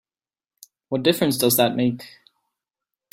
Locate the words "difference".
1.03-1.37